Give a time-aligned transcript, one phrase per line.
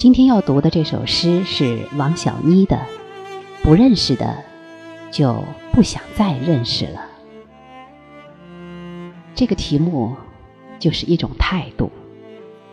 [0.00, 2.74] 今天要读的这首诗是王小妮的，
[3.62, 4.34] 《不认识的
[5.10, 7.00] 就不想再认识了》。
[9.34, 10.16] 这个题目
[10.78, 11.92] 就是一种态度，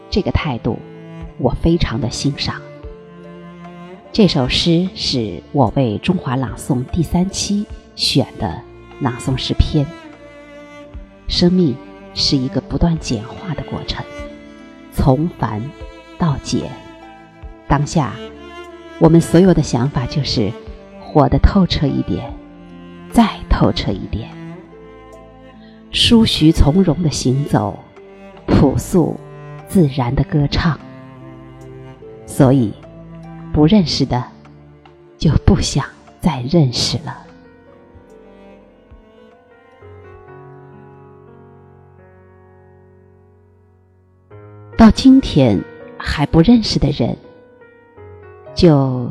[0.10, 0.80] 这个态度
[1.38, 2.62] 我非常的欣赏。
[4.14, 7.66] 这首诗是我为《中华朗诵》第三期
[7.98, 8.62] 选的
[9.02, 9.86] 朗诵诗篇。
[11.28, 11.76] 生命
[12.14, 14.06] 是一个不断简化的过程，
[14.94, 15.62] 从繁
[16.18, 16.72] 到简。
[17.68, 18.14] 当下，
[19.00, 20.52] 我们所有的想法就是
[21.02, 22.34] 活得透彻一点，
[23.12, 24.30] 再透彻一点，
[25.92, 27.78] 舒徐从容的行走，
[28.46, 29.20] 朴素
[29.68, 30.80] 自然的歌唱。
[32.26, 32.74] 所以，
[33.54, 34.24] 不认识的
[35.18, 35.86] 就不想
[36.20, 37.24] 再认识了。
[44.78, 45.60] 到今天
[45.98, 47.18] 还不认识的人，
[48.58, 49.08] 就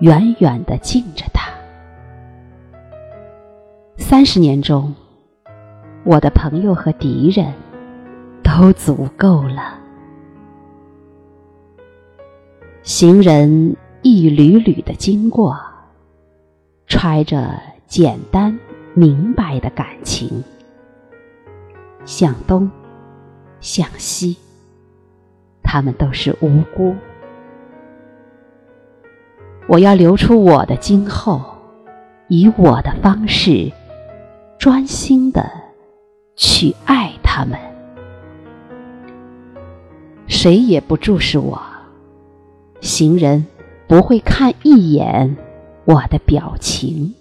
[0.00, 1.50] 远远的敬着他。
[3.96, 4.94] 三十年中，
[6.04, 7.54] 我的朋友和敌人
[8.44, 9.80] 都足够了。
[12.82, 15.58] 行人一缕缕的经过，
[16.86, 18.56] 揣着简单
[18.92, 20.44] 明白的感情，
[22.04, 22.70] 向东，
[23.58, 24.36] 向西。
[25.62, 26.94] 他们都是无辜。
[29.68, 31.42] 我要留出我的今后，
[32.28, 33.72] 以我的方式，
[34.58, 35.50] 专心的
[36.36, 37.58] 去爱他们。
[40.28, 41.60] 谁也不注视我，
[42.80, 43.46] 行人
[43.88, 45.36] 不会看一眼
[45.84, 47.14] 我的表情。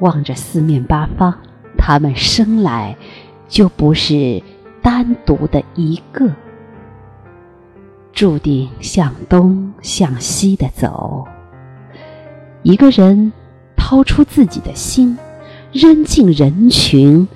[0.00, 1.34] 望着四面八方，
[1.78, 2.96] 他们生来
[3.48, 4.42] 就不是。
[4.84, 6.28] 单独的一个，
[8.12, 11.26] 注定向东向西的走。
[12.62, 13.32] 一个人
[13.76, 15.18] 掏出自己的心，
[15.72, 17.26] 扔进人群，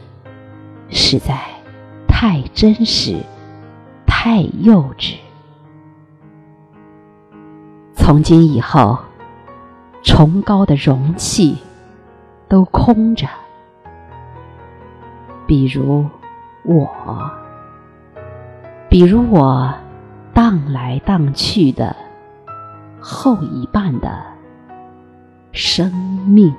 [0.88, 1.40] 实在
[2.06, 3.16] 太真实，
[4.06, 5.14] 太幼稚。
[7.94, 8.98] 从今以后，
[10.02, 11.56] 崇高的容器
[12.48, 13.26] 都空着，
[15.46, 16.04] 比如。
[16.68, 17.30] 我，
[18.90, 19.72] 比如我
[20.36, 21.96] 荡来荡去的
[23.00, 24.22] 后一半的
[25.50, 25.90] 生
[26.26, 26.54] 命。